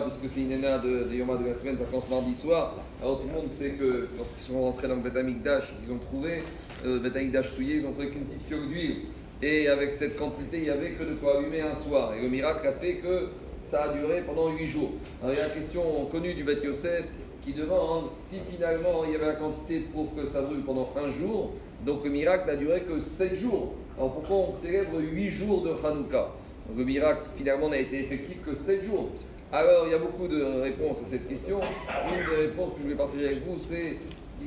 [0.00, 2.76] Hanouka, puisque c'est une éna de, de Yoma de la semaine, ça commence mardi soir.
[3.02, 5.98] Alors tout le monde sait que lorsqu'ils sont rentrés dans le Bet Amikdash, ils ont
[5.98, 6.42] trouvé,
[6.84, 8.96] euh, le Bet Amikdash souillé, ils ont trouvé qu'une petite fiole d'huile.
[9.42, 12.14] Et avec cette quantité, il n'y avait que de quoi allumer un soir.
[12.14, 13.28] Et le miracle a fait que
[13.62, 14.90] ça a duré pendant huit jours.
[15.22, 17.06] Alors il y a la question connue du Bet Yosef
[17.42, 21.10] qui demande si finalement il y avait la quantité pour que ça brûle pendant un
[21.10, 21.52] jour,
[21.86, 23.72] donc le miracle n'a duré que sept jours.
[23.96, 26.32] Alors pourquoi on célèbre huit jours de Hanouka?
[26.76, 29.08] Le miracle finalement n'a été effectif que sept jours.
[29.52, 31.60] Alors il y a beaucoup de réponses à cette question.
[31.60, 33.96] Une des réponses que je vais partager avec vous, c'est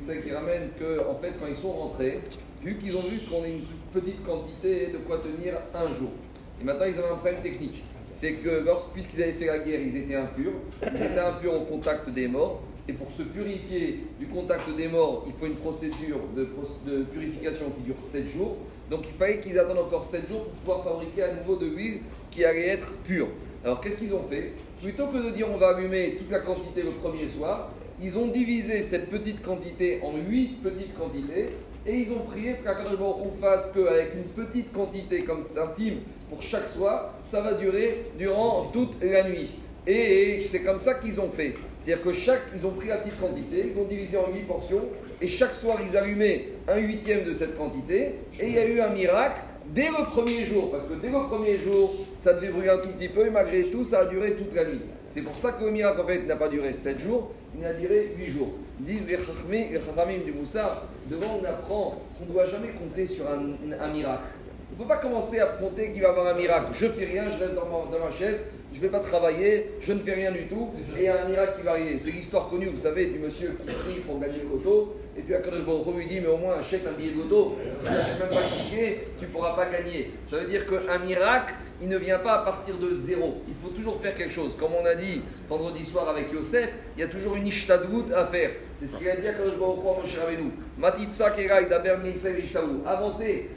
[0.00, 2.18] celle qui ramène que en fait quand ils sont rentrés,
[2.62, 3.60] vu qu'ils ont vu qu'on a une
[3.92, 6.08] petite quantité de quoi tenir un jour.
[6.60, 7.84] Et maintenant ils avaient un problème technique.
[8.10, 10.52] C'est que puisqu'ils avaient fait la guerre, ils étaient impurs.
[10.82, 12.62] Ils étaient impurs au contact des morts.
[12.88, 16.48] Et pour se purifier du contact des morts, il faut une procédure de,
[16.90, 18.56] de purification qui dure 7 jours.
[18.88, 21.98] Donc il fallait qu'ils attendent encore 7 jours pour pouvoir fabriquer à nouveau de l'huile
[22.30, 23.28] qui allait être pure.
[23.64, 24.52] Alors qu'est-ce qu'ils ont fait?
[24.82, 27.72] Plutôt que de dire on va allumer toute la quantité le premier soir,
[28.02, 31.48] ils ont divisé cette petite quantité en 8 petites quantités
[31.86, 32.56] et ils ont prié
[32.98, 37.54] pour qu'on fasse qu'avec une petite quantité comme ça, infime pour chaque soir, ça va
[37.54, 39.54] durer durant toute la nuit.
[39.86, 41.54] Et c'est comme ça qu'ils ont fait.
[41.78, 44.82] C'est-à-dire que chaque, ils ont pris la petite quantité, ils l'ont divisé en huit portions,
[45.20, 48.80] et chaque soir ils allumaient un huitième de cette quantité, et il y a eu
[48.80, 49.40] un miracle
[49.74, 52.88] dès le premier jour, parce que dès le premier jour, ça devait brûler un tout
[52.88, 54.82] petit peu, et malgré tout, ça a duré toute la nuit.
[55.08, 57.72] C'est pour ça que le miracle, en fait, n'a pas duré sept jours, il a
[57.72, 58.50] duré huit jours.
[58.78, 63.88] Disent les chachamim du Moussa, devant on apprend qu'on ne doit jamais compter sur un
[63.92, 64.24] miracle.
[64.72, 66.72] On ne peut pas commencer à compter qu'il va y avoir un miracle.
[66.72, 70.00] Je fais rien, je reste dans ma, chaise, je ne vais pas travailler, je ne
[70.00, 71.98] fais rien du tout, et il y a un miracle qui va arriver.
[71.98, 75.34] C'est l'histoire connue, vous savez, du monsieur qui prie pour gagner le loto, et puis
[75.34, 78.42] Akadosh Baruch lui dit, mais au moins achète un billet de si tu même pas
[78.42, 80.10] cliqué, tu ne pourras pas gagner.
[80.26, 83.42] Ça veut dire qu'un miracle, il ne vient pas à partir de zéro.
[83.46, 84.56] Il faut toujours faire quelque chose.
[84.58, 88.26] Comme on a dit vendredi soir avec Yosef, il y a toujours une ishtadvout à
[88.26, 88.50] faire.
[88.78, 90.50] C'est ce qu'il a dit à Kadosh Baruch Hu, cher Rabbeinu.
[90.78, 91.96] Matitsa kerai daber.
[92.86, 93.50] Avancez.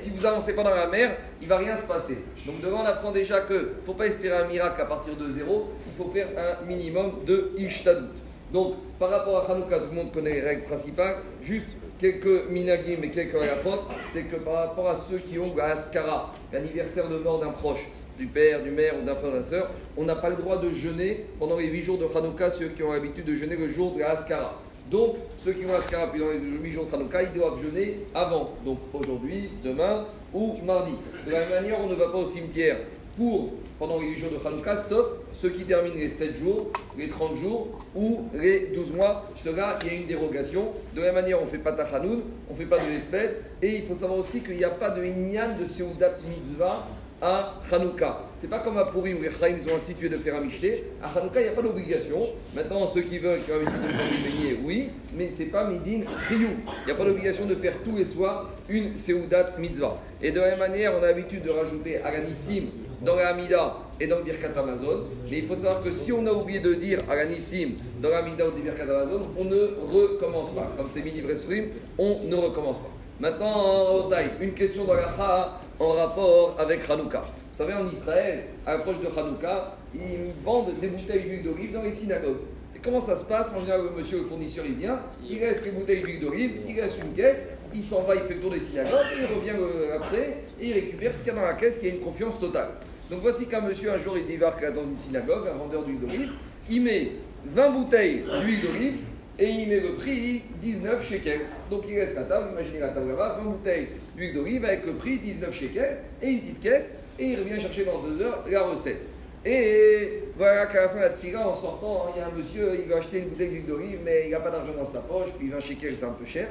[0.00, 2.18] Si vous avancez pas dans la mer, il va rien se passer.
[2.46, 5.28] Donc devant, on apprend déjà qu'il ne faut pas espérer un miracle à partir de
[5.30, 5.68] zéro.
[5.86, 8.26] Il faut faire un minimum de ishtadvout.
[8.52, 11.16] Donc, par rapport à Hanouka, tout le monde connaît les règles principales.
[11.42, 15.72] Juste quelques minagim et quelques ayafot, c'est que par rapport à ceux qui ont la
[15.72, 17.84] Askara, l'anniversaire de mort d'un proche,
[18.16, 20.58] du père, du mère ou d'un frère ou d'un sœur, on n'a pas le droit
[20.58, 23.68] de jeûner pendant les 8 jours de Hanouka, ceux qui ont l'habitude de jeûner le
[23.68, 24.54] jour de la Askara.
[24.90, 28.00] Donc, ceux qui ont Askara puis dans les 8 jours de Hanouka, ils doivent jeûner
[28.14, 28.50] avant.
[28.64, 30.92] Donc, aujourd'hui, demain ou mardi.
[31.26, 32.78] De la même manière, on ne va pas au cimetière
[33.16, 37.08] pour pendant les 8 jours de Hanouka, sauf ceux qui terminent les 7 jours, les
[37.08, 39.30] 30 jours ou les 12 mois.
[39.34, 40.72] Cela, il y a une dérogation.
[40.94, 43.32] De la même manière, on ne fait pas Tachanoun, on ne fait pas de l'espèce.
[43.60, 46.86] Et il faut savoir aussi qu'il n'y a pas de Inyan de Seudat Mitzvah
[47.22, 48.20] à Hanouka.
[48.36, 50.84] C'est pas comme à Purim où les Chaim ont institué de faire un michté.
[51.02, 52.20] À Hanouka, il n'y a pas d'obligation.
[52.54, 56.02] Maintenant, ceux qui veulent, qui ont l'habitude de faire baigner, oui, mais c'est pas Midin
[56.28, 56.50] Riyou.
[56.82, 59.98] Il n'y a pas d'obligation de faire tous les soirs une Seudat Mitzvah.
[60.20, 62.64] Et de la même manière, on a l'habitude de rajouter Alanissim
[63.02, 65.04] dans la Amida et dans le Birkat Amazon.
[65.30, 67.72] Mais il faut savoir que si on a oublié de dire Alanissim
[68.02, 70.70] dans la Amida ou le Birkat Amazon, on ne recommence pas.
[70.76, 71.68] Comme c'est mini Vresrim,
[71.98, 72.90] on ne recommence pas.
[73.18, 74.10] Maintenant,
[74.40, 77.20] une question dans la en rapport avec Hanouka.
[77.20, 81.82] Vous savez, en Israël, à l'approche de Hanouka, ils vendent des bouteilles d'huile d'olive dans
[81.82, 82.40] les synagogues.
[82.74, 85.64] Et comment ça se passe En général, le monsieur, le fournisseur, il vient, il laisse
[85.64, 88.50] les bouteilles d'huile d'olive, il laisse une caisse, il s'en va, il fait le tour
[88.50, 91.46] des synagogues, et il revient euh, après, et il récupère ce qu'il y a dans
[91.46, 92.68] la caisse, qui a une confiance totale.
[93.10, 96.32] Donc voici qu'un monsieur, un jour, il débarque dans une synagogue, un vendeur d'huile d'olive,
[96.68, 97.12] il met
[97.46, 98.96] 20 bouteilles d'huile d'olive,
[99.38, 101.42] et il met le prix 19 shekels.
[101.70, 103.86] Donc il laisse la table, imaginez la table là-bas, 20 bouteilles
[104.16, 107.84] d'huile d'olive avec le prix 19 shekels et une petite caisse, et il revient chercher
[107.84, 109.00] dans deux heures la recette.
[109.44, 112.80] Et voilà qu'à la fin de la tfila, en sortant, il y a un monsieur,
[112.82, 115.30] il va acheter une bouteille d'huile d'olive, mais il n'a pas d'argent dans sa poche,
[115.38, 116.48] puis 20 shekels c'est un peu cher.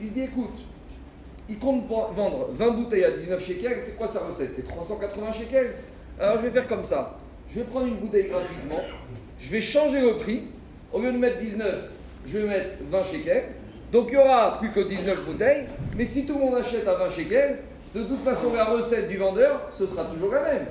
[0.00, 0.58] Il se dit écoute,
[1.48, 4.52] il compte vendre 20 bouteilles à 19 shekels, c'est quoi sa recette?
[4.54, 5.74] C'est 380 shekels.
[6.18, 7.18] Alors je vais faire comme ça,
[7.48, 8.80] je vais prendre une bouteille gratuitement,
[9.38, 10.44] je vais changer le prix,
[10.92, 11.90] au lieu de mettre 19,
[12.26, 13.44] je vais mettre 20 shekels.
[13.92, 15.66] Donc il n'y aura plus que 19 bouteilles,
[15.96, 17.58] mais si tout le monde achète à 20 shekels,
[17.94, 20.66] de toute façon la recette du vendeur, ce sera toujours la même.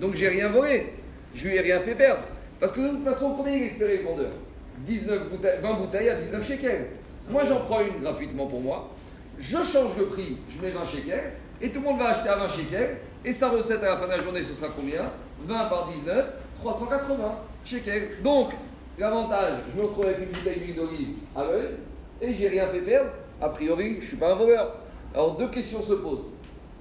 [0.00, 0.92] Donc j'ai rien volé,
[1.34, 2.22] je lui ai rien fait perdre.
[2.60, 4.30] Parce que de toute façon, combien il espérait le vendeur?
[4.78, 6.86] 19 bouteilles, 20 bouteilles à 19 shekels.
[7.28, 8.90] Moi j'en prends une gratuitement pour moi,
[9.38, 12.36] je change le prix, je mets 20 shekels, et tout le monde va acheter à
[12.36, 15.02] 20 shekels, et sa recette à la fin de la journée, ce sera combien?
[15.46, 16.26] 20 par 19,
[16.60, 18.22] 380 shekels.
[18.22, 18.50] Donc,
[18.98, 21.68] L'avantage, je me retrouve avec une bouteille d'huile d'olive à l'œil
[22.20, 23.10] et j'ai rien fait perdre.
[23.40, 24.74] A priori, je ne suis pas un voleur.
[25.14, 26.32] Alors, deux questions se posent.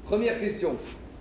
[0.03, 0.75] Première question,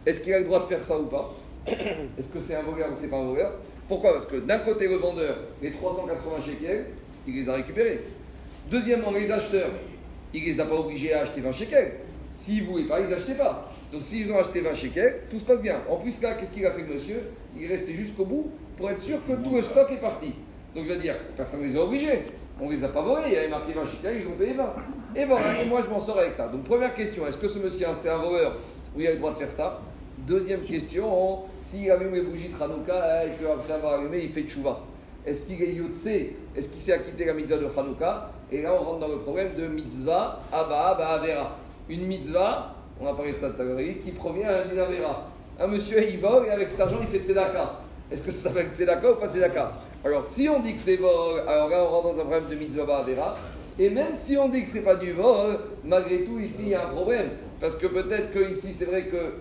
[0.06, 1.34] est-ce qu'il a le droit de faire ça ou pas?
[1.66, 3.52] Est-ce que c'est un voleur ou c'est pas un voleur?
[3.88, 4.14] Pourquoi?
[4.14, 6.86] Parce que d'un côté, le vendeur, les 380 shekels,
[7.26, 8.00] il les a récupérés.
[8.70, 9.72] Deuxièmement, les acheteurs,
[10.32, 11.92] il ne les a pas obligés à acheter 20 shekels.
[12.36, 13.70] S'ils ne voulaient pas, ils n'achetaient pas.
[13.92, 15.76] Donc s'ils ont acheté 20 shekels, tout se passe bien.
[15.90, 17.20] En plus, là, qu'est-ce qu'il a fait monsieur?
[17.54, 20.32] Il est resté jusqu'au bout pour être sûr que tout le stock est parti.
[20.76, 22.22] Donc je veux dire, personne ne les a obligés.
[22.60, 23.28] On les a pas volés.
[23.28, 24.74] Il y avait marqué 20 shekels, ils ont payé 20.
[25.14, 26.48] Et voilà, et moi je m'en sors avec ça.
[26.48, 28.56] Donc première question, est-ce que ce monsieur, c'est un voleur
[28.94, 29.80] ou il a le droit de faire ça?
[30.18, 34.80] Deuxième question, s'il allume les bougies de Hanouka et qu'après avoir allumé, il fait tchouva.
[35.24, 38.32] Est-ce qu'il est yotse Est-ce qu'il s'est acquitté la mitzvah de Hanouka?
[38.52, 41.56] Et là, on rentre dans le problème de mitzvah, abba, abba, avera.
[41.88, 45.26] Une mitzvah, on a parlé de ça tout à l'heure, qui provient d'une avera.
[45.58, 47.78] Un monsieur, il vole et avec cet argent, il fait tzedaka.
[48.10, 49.72] Est-ce que ça s'appelle tzedaka ou pas tzedaka
[50.04, 52.54] Alors, si on dit que c'est vol, alors là, on rentre dans un problème de
[52.54, 53.36] mitzvah, avera.
[53.78, 56.74] Et même si on dit que c'est pas du vol, malgré tout, ici, il y
[56.74, 57.30] a un problème.
[57.60, 59.34] Parce que peut-être que ici, c'est vrai que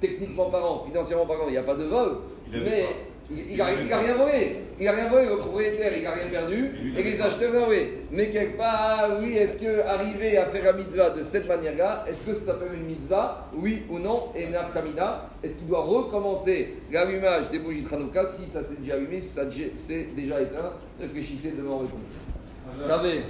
[0.00, 2.18] techniquement parlant, financièrement parlant, il n'y a pas de vol,
[2.50, 2.86] mais
[3.50, 4.56] il n'a rien volé.
[4.78, 7.86] Il n'a rien volé, le propriétaire, il n'a rien perdu, et les acheteurs n'ont rien
[8.10, 12.20] Mais quelque part, oui, est-ce que arriver à faire la mitzvah de cette manière-là, est-ce
[12.20, 13.48] que ça s'appelle une mitzvah?
[13.54, 14.32] Oui ou non.
[14.34, 19.20] Et Kamina, est-ce qu'il doit recommencer l'allumage des bougies de Si ça s'est déjà allumé,
[19.20, 19.44] si ça
[19.74, 21.90] s'est déjà éteint, réfléchissez répondre.
[22.86, 23.22] Savez